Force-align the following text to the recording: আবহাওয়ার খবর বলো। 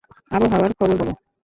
আবহাওয়ার 0.31 0.71
খবর 0.73 0.95
বলো। 1.01 1.13